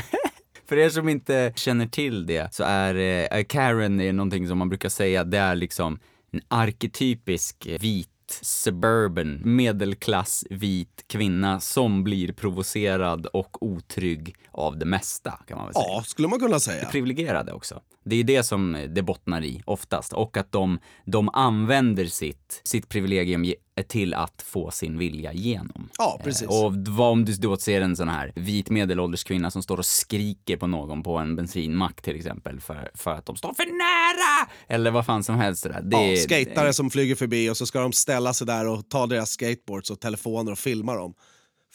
[0.67, 2.95] För er som inte känner till det så är
[3.33, 5.99] eh, Karen är någonting som man brukar säga, det är liksom
[6.31, 8.09] en arketypisk vit
[8.41, 15.85] suburban, medelklass vit kvinna som blir provocerad och otrygg av det mesta, kan man säga.
[15.87, 16.85] Ja, skulle man kunna säga.
[16.85, 17.81] Privilegierade också.
[18.05, 20.13] Det är det som det bottnar i oftast.
[20.13, 23.45] Och att de, de använder sitt, sitt privilegium
[23.83, 25.89] till att få sin vilja igenom.
[25.97, 26.41] Ja, precis.
[26.41, 29.77] Eh, och vad om du då ser en sån här vit medelålders kvinna som står
[29.77, 33.65] och skriker på någon på en bensinmack till exempel för, för att de står för
[33.65, 34.49] nära!
[34.67, 35.63] Eller vad fan som helst.
[35.63, 35.81] Där.
[35.81, 38.89] Det, ja, skatare det, som flyger förbi och så ska de ställa sig där och
[38.89, 41.13] ta deras skateboards och telefoner och filma dem.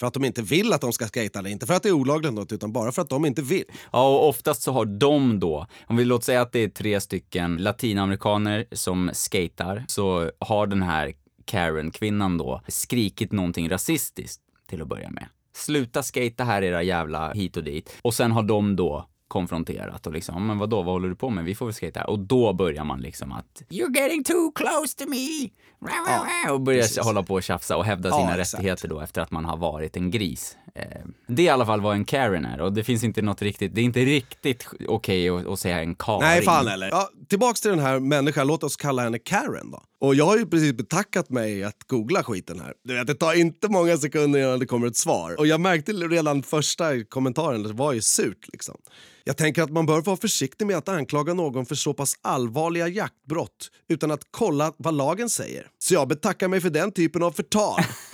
[0.01, 1.93] För att de inte vill att de ska skata eller inte för att det är
[1.93, 3.65] olagligt något, utan bara för att de inte vill.
[3.93, 7.01] Ja, och oftast så har de då, om vi låter säga att det är tre
[7.01, 11.13] stycken latinamerikaner som skatar, så har den här
[11.51, 15.27] Karen-kvinnan då skrikit någonting rasistiskt till att börja med.
[15.53, 17.97] Sluta skata här era jävla hit och dit.
[18.03, 21.45] Och sen har de då konfronterat och liksom, men vadå, vad håller du på med?
[21.45, 22.11] Vi får väl här.
[22.11, 25.51] Och då börjar man liksom att You're getting too close to me!
[25.81, 26.99] Ja, och börjar precis.
[26.99, 29.97] hålla på och tjafsa och hävda sina ja, rättigheter då efter att man har varit
[29.97, 30.57] en gris.
[30.75, 30.85] Eh,
[31.27, 33.81] det i alla fall vad en Karen är och det finns inte något riktigt, det
[33.81, 36.21] är inte riktigt okej okay att, att säga en Karin.
[36.21, 36.89] Nej, fan heller.
[36.89, 39.83] Ja, tillbaks till den här människan, låt oss kalla henne Karen då.
[40.01, 42.73] Och jag har ju precis betackat mig att googla skiten här.
[42.85, 45.39] Du vet, det tar inte många sekunder innan det kommer ett svar.
[45.39, 48.77] Och jag märkte redan första kommentaren, det var ju surt liksom.
[49.25, 52.89] Jag tänker att man bör vara försiktig med att anklaga någon för så pass allvarliga
[52.89, 55.67] jaktbrott utan att kolla vad lagen säger.
[55.79, 57.81] Så jag betackar mig för den typen av förtal.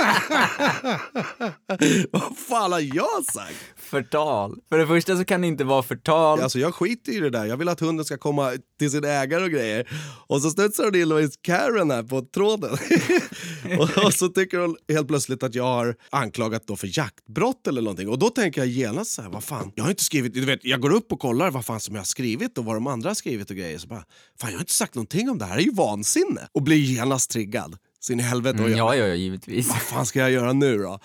[2.10, 3.54] vad fan har jag sagt?
[3.76, 4.58] Förtal?
[4.68, 6.40] För det första så kan det inte vara förtal.
[6.40, 7.44] Alltså jag skiter i det där.
[7.44, 9.88] Jag vill att hunden ska komma till sin ägare och grejer.
[10.26, 12.70] Och så studsar det in Louise Karen här på tråden.
[13.78, 17.82] och, och, så tycker hon helt plötsligt att jag har anklagat då för jaktbrott eller
[17.82, 18.08] någonting.
[18.08, 20.64] Och då tänker jag genast så här, vad fan, jag har inte skrivit, du vet,
[20.64, 23.10] jag går upp och kollar vad fan som jag har skrivit och vad de andra
[23.10, 23.78] har skrivit och grejer.
[23.78, 24.04] Så bara,
[24.40, 26.48] fan jag har inte sagt någonting om det här, det är ju vansinne.
[26.52, 27.76] Och blir genast triggad.
[28.00, 28.58] Så in i helvete.
[28.58, 29.68] Mm, ja, ja, ja, givetvis.
[29.68, 30.98] Vad fan ska jag göra nu då?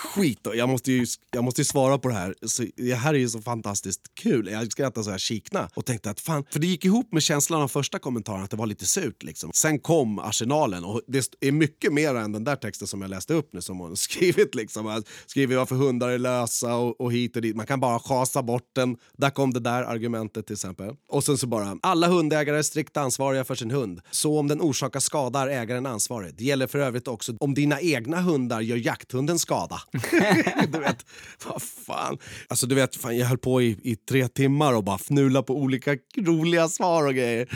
[0.00, 0.56] Skit då.
[0.56, 2.34] Jag måste ju, jag måste ju svara på det här.
[2.42, 4.48] Så, det här är ju så fantastiskt kul.
[4.52, 7.62] Jag skrattade så jag kikna och tänkte att fan, för det gick ihop med känslan
[7.62, 9.22] av första kommentaren att det var lite surt.
[9.22, 9.50] Liksom.
[9.54, 13.34] Sen kom arsenalen och det är mycket mer än den där texten som jag läste
[13.34, 14.54] upp nu som hon skrivit.
[14.54, 15.02] Liksom.
[15.26, 17.56] Skriver varför hundar är lösa och, och hit och dit.
[17.56, 18.96] Man kan bara chasa bort den.
[19.16, 20.94] Där kom det där argumentet till exempel.
[21.08, 24.00] Och sen så bara, alla hundägare är strikt ansvariga för sin hund.
[24.10, 26.34] Så om den orsakar skada är ägaren ansvarig.
[26.34, 29.80] Det gäller för övrigt också om dina egna hundar gör jakthunden skada.
[30.68, 31.06] du vet,
[31.46, 32.18] vad fan.
[32.48, 35.56] Alltså du vet, fan, jag höll på i, i tre timmar och bara fnula på
[35.56, 37.48] olika roliga svar och grejer.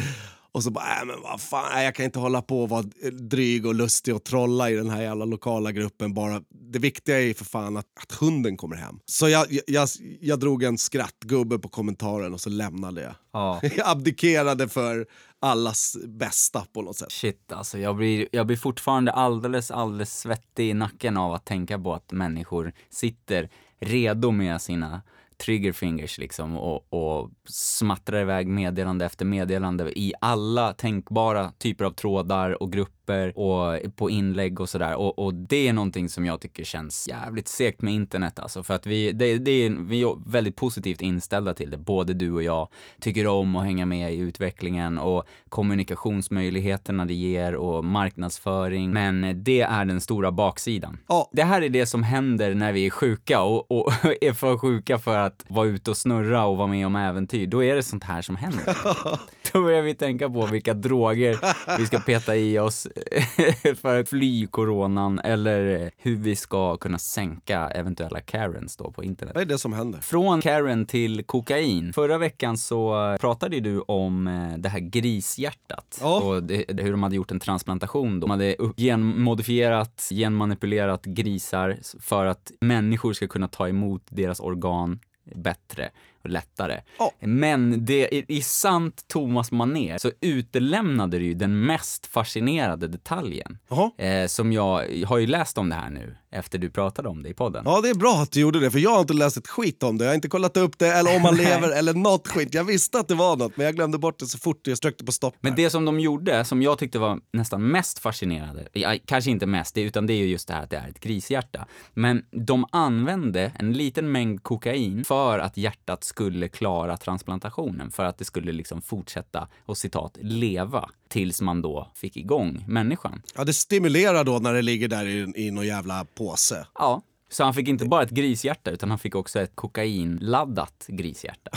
[0.54, 3.66] Och så bara, äh, men vad fan, jag kan inte hålla på och vara dryg
[3.66, 6.14] och lustig och trolla i den här jävla lokala gruppen.
[6.14, 8.98] Bara, det viktiga är för fan att, att hunden kommer hem.
[9.06, 9.88] Så jag, jag,
[10.20, 13.14] jag drog en skrattgubbe på kommentaren och så lämnade jag.
[13.32, 13.60] Ja.
[13.76, 15.06] Jag abdikerade för
[15.40, 17.12] allas bästa på något sätt.
[17.12, 21.78] Shit alltså, jag blir, jag blir fortfarande alldeles, alldeles svettig i nacken av att tänka
[21.78, 25.02] på att människor sitter redo med sina
[25.38, 32.62] triggerfingers liksom och, och smattrar iväg meddelande efter meddelande i alla tänkbara typer av trådar
[32.62, 34.94] och grupper och på inlägg och sådär.
[34.96, 38.62] Och, och, det är någonting som jag tycker känns jävligt segt med internet alltså.
[38.62, 41.78] För att vi, det, det är, vi är väldigt positivt inställda till det.
[41.78, 42.68] Både du och jag
[43.00, 48.92] tycker om att hänga med i utvecklingen och kommunikationsmöjligheterna det ger och marknadsföring.
[48.92, 50.98] Men det är den stora baksidan.
[51.08, 51.30] Ja.
[51.32, 54.98] Det här är det som händer när vi är sjuka och, och är för sjuka
[54.98, 57.46] för att vara ute och snurra och vara med om äventyr.
[57.46, 58.76] Då är det sånt här som händer.
[59.54, 61.38] Då börjar vi tänka på vilka droger
[61.78, 62.88] vi ska peta i oss
[63.80, 69.34] för att fly coronan eller hur vi ska kunna sänka eventuella Karens då på internet.
[69.34, 70.00] Vad är det som händer?
[70.00, 71.92] Från Karen till kokain.
[71.92, 76.20] Förra veckan så pratade du om eh, det här grishjärtat ja.
[76.20, 78.20] och det, hur de hade gjort en transplantation.
[78.20, 85.00] De hade genmodifierat, genmanipulerat grisar för att människor ska kunna ta emot deras organ
[85.34, 85.90] bättre
[86.28, 86.80] lättare.
[86.98, 87.12] Ja.
[87.20, 93.58] Men det, i, sant Thomas Mané så utelämnade du ju den mest fascinerande detaljen.
[93.68, 93.90] Jaha.
[93.98, 97.22] Eh, som jag jag har ju läst om det här nu, efter du pratade om
[97.22, 97.62] det i podden.
[97.66, 99.82] Ja, det är bra att du gjorde det, för jag har inte läst ett skit
[99.82, 100.04] om det.
[100.04, 102.54] Jag har inte kollat upp det, eller om han lever, eller något skit.
[102.54, 105.04] Jag visste att det var något, men jag glömde bort det så fort jag tryckte
[105.04, 105.34] på stopp.
[105.40, 109.46] Men det som de gjorde, som jag tyckte var nästan mest fascinerande, ja, kanske inte
[109.46, 111.66] mest, utan det är ju just det här att det är ett grishjärta.
[111.94, 118.18] Men de använde en liten mängd kokain för att hjärtat skulle klara transplantationen, för att
[118.18, 123.22] det skulle liksom fortsätta och citat leva tills man då fick igång människan.
[123.34, 126.66] Ja, det stimulerar då när det ligger där i, i någon jävla påse.
[126.78, 127.02] Ja.
[127.30, 131.50] Så han fick inte bara ett grishjärta, utan han fick också ett kokainladdat grishjärta.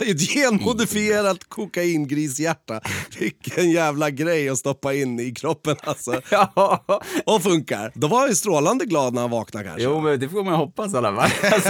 [0.06, 2.80] ett genmodifierat kokaingrishjärta.
[3.18, 6.20] Vilken jävla grej att stoppa in i kroppen alltså.
[6.30, 6.84] ja,
[7.26, 7.92] Och funkar.
[7.94, 9.82] Då var han ju strålande glad när han vaknade kanske.
[9.82, 11.30] jo men det får man hoppas i alla fall.
[11.52, 11.68] Alltså,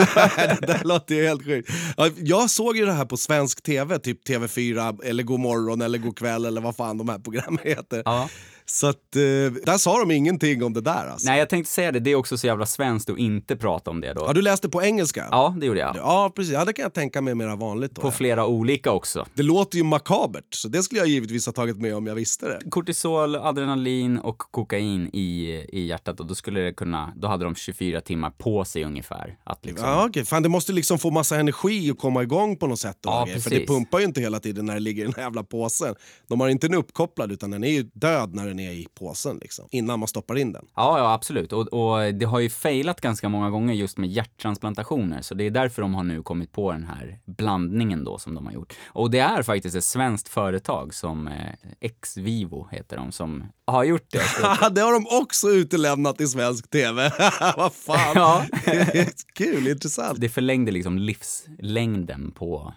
[0.60, 1.70] det där låter ju helt sjukt.
[1.96, 5.98] Ja, Jag såg ju det här på svensk tv, typ TV4 eller God morgon eller
[5.98, 8.02] God kväll eller vad fan de här programmen heter.
[8.04, 8.28] ja.
[8.72, 9.20] Så att, eh,
[9.64, 11.28] där sa de ingenting om det där alltså.
[11.28, 14.00] Nej, jag tänkte säga det, det är också så jävla svenskt att inte prata om
[14.00, 14.26] det då.
[14.26, 15.28] Har du läst det på engelska?
[15.30, 15.96] Ja, det gjorde jag.
[15.96, 16.52] Ja, precis.
[16.52, 18.02] Ja, det kan jag tänka mig mera vanligt då.
[18.02, 18.12] På ja.
[18.12, 19.26] flera olika också.
[19.34, 22.48] Det låter ju makabert, så det skulle jag givetvis ha tagit med om jag visste
[22.48, 22.70] det.
[22.70, 27.54] Kortisol, adrenalin och kokain i, i hjärtat och då skulle det kunna, då hade de
[27.54, 29.38] 24 timmar på sig ungefär.
[29.44, 30.24] Att liksom, Ja, okej.
[30.24, 32.98] Fan, det måste liksom få massa energi och komma igång på något sätt.
[33.00, 33.40] Då, Ja, grejer.
[33.40, 33.68] För precis.
[33.68, 35.94] det pumpar ju inte hela tiden när det ligger i den här jävla påsen.
[36.28, 39.38] De har inte den uppkopplad utan den är ju död när den är i påsen
[39.38, 39.68] liksom.
[39.70, 40.66] Innan man stoppar in den.
[40.74, 41.52] Ja, ja absolut.
[41.52, 45.22] Och, och det har ju failat ganska många gånger just med hjärttransplantationer.
[45.22, 48.46] Så det är därför de har nu kommit på den här blandningen då som de
[48.46, 48.72] har gjort.
[48.86, 51.34] Och det är faktiskt ett svenskt företag som eh,
[51.80, 54.20] Exvivo heter de som har gjort det.
[54.70, 57.12] Det har de också utelämnat i svensk tv.
[57.56, 58.12] Vad fan.
[58.14, 58.44] Ja.
[59.34, 60.20] Kul, intressant.
[60.20, 62.74] det förlängde liksom livslängden på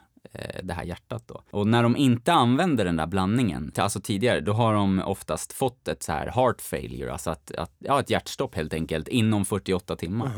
[0.64, 1.42] det här hjärtat då.
[1.52, 5.88] Och när de inte använder den där blandningen, alltså tidigare, då har de oftast fått
[5.88, 9.96] ett så här heart failure, alltså att, att, ja, ett hjärtstopp helt enkelt, inom 48
[9.96, 10.32] timmar.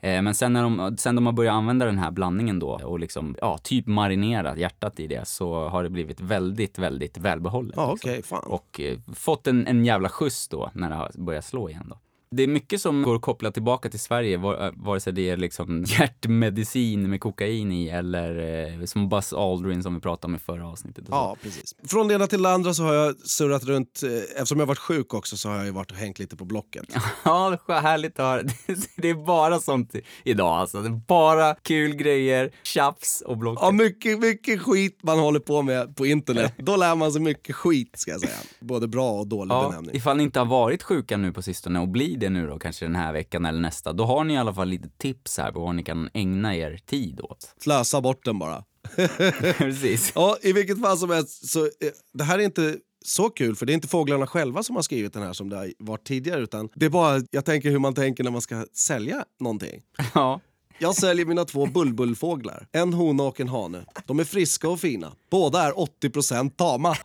[0.00, 2.98] Eh, men sen när de, sen de har börjat använda den här blandningen då och
[3.00, 7.74] liksom, ja, typ marinera hjärtat i det så har det blivit väldigt, väldigt välbehållet.
[7.76, 8.10] Ja, liksom.
[8.10, 8.44] okej, fan.
[8.46, 11.98] Och eh, fått en, en jävla skjuts då när det har börjat slå igen då.
[12.34, 15.30] Det är mycket som går att koppla tillbaka till Sverige, var- eh, vare sig det
[15.30, 18.38] är liksom hjärtmedicin med kokain i eller
[18.80, 21.04] eh, som Buzz Aldrin som vi pratade om i förra avsnittet.
[21.10, 21.74] Ja, precis.
[21.88, 24.00] Från det ena till det andra så har jag surrat runt.
[24.02, 26.84] eh, Eftersom jag varit sjuk också så har jag varit och hängt lite på Blocket.
[27.24, 28.42] Ja, det är härligt att höra.
[28.96, 30.80] Det är bara sånt idag alltså.
[30.82, 33.62] Det är bara kul grejer, tjafs och blocket.
[33.62, 36.54] Ja, mycket, mycket skit man håller på med på internet.
[36.58, 38.36] Då lär man sig mycket skit ska jag säga.
[38.60, 39.96] Både bra och dålig Ja, benämning.
[39.96, 42.84] ifall ni inte har varit sjuka nu på sistone och blir det nu då kanske
[42.84, 45.60] den här veckan eller nästa, då har ni i alla fall lite tips här på
[45.60, 47.54] vad ni kan ägna er tid åt.
[47.58, 48.64] Slösa bort den bara.
[49.58, 50.12] Precis.
[50.14, 51.70] Ja, I vilket fall som helst, så, eh,
[52.12, 55.12] det här är inte så kul för det är inte fåglarna själva som har skrivit
[55.12, 57.94] den här som det har varit tidigare utan det är bara, jag tänker hur man
[57.94, 59.82] tänker när man ska sälja någonting.
[60.14, 60.40] Ja.
[60.82, 63.84] Jag säljer mina två bulbulfåglar, en hona och en hane.
[64.06, 65.12] De är friska och fina.
[65.30, 66.90] Båda är 80% tama.
[66.94, 67.00] 80!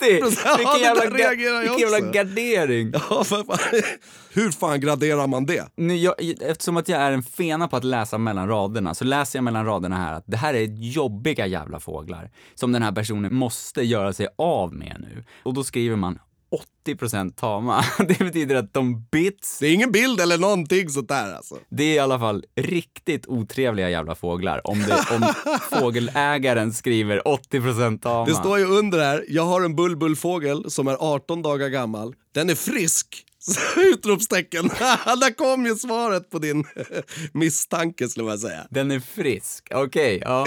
[0.00, 1.04] Ja, Vilken jävla,
[1.60, 2.92] vilken jävla gardering!
[3.10, 3.44] Ja, fan.
[4.32, 5.68] Hur fan graderar man det?
[5.76, 9.38] Nu, jag, eftersom att jag är en fena på att läsa mellan raderna så läser
[9.38, 13.34] jag mellan raderna här att det här är jobbiga jävla fåglar som den här personen
[13.34, 15.24] måste göra sig av med nu.
[15.42, 16.18] Och då skriver man
[16.86, 17.84] 80% tama.
[17.98, 21.54] Det betyder att de bits, Det är ingen bild eller någonting sånt där alltså.
[21.68, 24.60] det är i alla fall riktigt otrevliga jävla fåglar.
[24.64, 25.34] Om, det, om
[25.80, 27.20] fågelägaren skriver
[27.52, 28.24] 80% tama.
[28.24, 32.14] Det står ju under här, jag har en bulbulfågel som är 18 dagar gammal.
[32.34, 33.24] Den är frisk!
[33.76, 34.68] Utropstecken.
[35.20, 36.64] Där kom ju svaret på din
[37.32, 38.66] misstanke skulle man säga.
[38.70, 40.46] Den är frisk, okej, ja.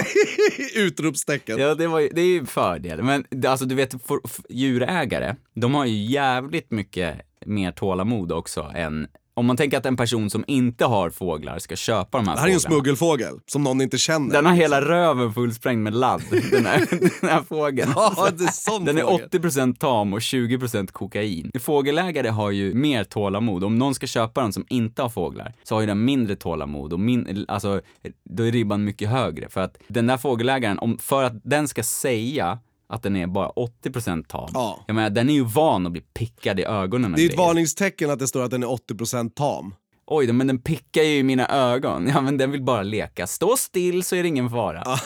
[0.76, 1.58] Utropstecken.
[1.58, 3.02] Ja, det, var, det är ju en fördel.
[3.02, 8.72] Men alltså, du vet, för, för, djurägare, de har ju jävligt mycket mer tålamod också
[8.74, 9.06] än
[9.40, 12.40] om man tänker att en person som inte har fåglar ska köpa de här Det
[12.40, 12.74] här är en fåglarna.
[12.76, 14.32] smuggelfågel som någon inte känner.
[14.32, 16.86] Den har hela röven fullsprängd med ladd, den här,
[17.20, 17.92] den här fågeln.
[17.96, 19.28] Ja, det är sån Den är fågel.
[19.28, 21.50] 80% tam och 20% kokain.
[21.60, 23.64] Fågelägare har ju mer tålamod.
[23.64, 26.92] Om någon ska köpa den som inte har fåglar så har ju den mindre tålamod
[26.92, 27.80] och min, alltså,
[28.24, 29.48] då är ribban mycket högre.
[29.48, 32.58] För att den där fågelägaren, om, för att den ska säga
[32.90, 34.50] att den är bara 80% tam.
[34.54, 34.84] Ja.
[34.86, 38.10] Jag menar, den är ju van att bli pickad i ögonen Det är ett varningstecken
[38.10, 39.74] att det står att den är 80% tam.
[40.06, 42.06] Oj men den pickar ju i mina ögon.
[42.14, 43.26] Ja, men den vill bara leka.
[43.26, 44.84] Stå still så är det ingen fara.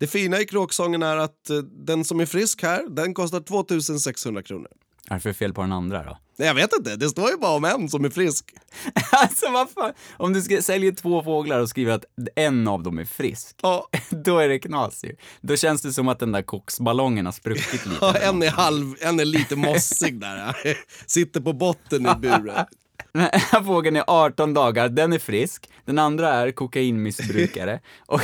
[0.00, 4.42] Det fina i kråksången är att eh, den som är frisk här, den kostar 2600
[4.42, 4.70] kronor.
[5.08, 6.18] Varför är det fel på den andra då?
[6.40, 8.44] Nej, jag vet inte, det står ju bara om en som är frisk.
[9.12, 12.04] alltså vad fan, om du ska sälja två fåglar och skriver att
[12.36, 13.88] en av dem är frisk, Ja.
[14.10, 15.16] då är det knas ju.
[15.40, 17.98] Då känns det som att den där koksballongen har spruckit lite.
[18.00, 20.56] Ja, en är halv, en är lite mossig där.
[21.06, 22.66] Sitter på botten i buren.
[23.12, 25.70] Den här fågeln är 18 dagar, den är frisk.
[25.84, 28.20] Den andra är kokainmissbrukare och,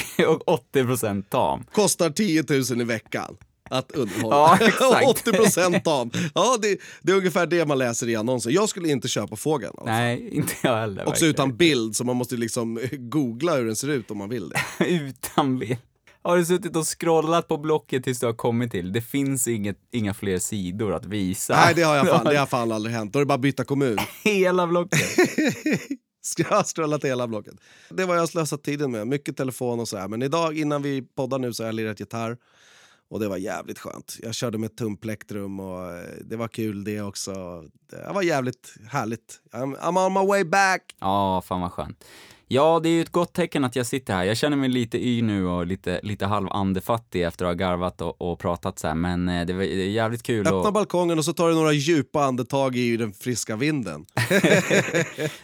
[0.47, 1.65] och 80% tam.
[1.73, 3.37] Kostar 10 000 i veckan
[3.70, 4.37] att underhålla.
[4.37, 5.26] Ja, exakt.
[5.26, 6.11] 80% tam.
[6.35, 8.52] Ja, det, det är ungefär det man läser i annonsen.
[8.52, 9.72] Jag skulle inte köpa fågeln.
[9.79, 9.92] Alltså.
[9.92, 11.02] Nej, inte jag heller.
[11.02, 11.31] Också verkligen.
[11.31, 14.85] utan bild, så man måste liksom googla hur den ser ut om man vill det.
[14.87, 15.76] utan bild.
[16.22, 18.92] Har du suttit och scrollat på Blocket tills du har kommit till?
[18.92, 21.55] Det finns inget, inga fler sidor att visa.
[21.55, 23.12] Nej, det har, jag fan, det har fan aldrig hänt.
[23.12, 23.98] Då är det bara att byta kommun.
[24.24, 25.00] Hela Blocket.
[26.38, 27.55] Jag ha scrollat hela blocket.
[27.90, 29.07] Det var jag har slösat tiden med.
[29.07, 30.09] Mycket telefon och så här.
[30.09, 32.37] Men idag innan vi poddar nu så har jag lirat gitarr.
[33.09, 34.16] Och det var jävligt skönt.
[34.23, 37.64] Jag körde med tumplektrum och eh, det var kul det också.
[37.90, 39.40] Det var jävligt härligt.
[39.53, 40.97] I'm, I'm on my way back!
[41.01, 42.05] Ja, fan vad skönt.
[42.49, 44.25] Ja, det är ju ett gott tecken att jag sitter här.
[44.25, 48.23] Jag känner mig lite yr nu och lite, lite halvandefattig efter att ha garvat och,
[48.23, 48.95] och pratat så här.
[48.95, 50.47] men eh, det, var, det är jävligt kul.
[50.47, 54.07] Öppna Och, balkongen och så tar du några djupa andetag i den friska vinden.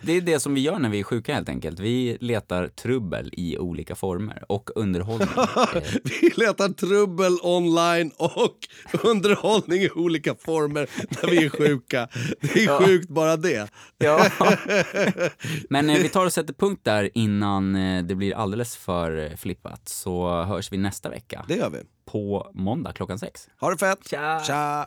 [0.03, 1.81] det är det som vi gör när vi är sjuka helt enkelt.
[1.81, 5.29] Vi letar trubbel i olika former och underhållning.
[6.05, 8.57] Vi letar trubbel online och
[9.05, 12.09] underhållning i olika former när vi är sjuka.
[12.41, 13.71] Det är sjukt bara det.
[13.99, 14.27] Ja.
[15.71, 19.37] Men eh, vi tar och sätter punkt där innan eh, det blir alldeles för eh,
[19.37, 19.88] flippat.
[19.88, 21.78] Så hörs vi nästa vecka Det gör vi.
[22.05, 23.48] på måndag klockan sex.
[23.61, 24.09] Ha det fett!
[24.11, 24.40] Tja.
[24.46, 24.87] Tja.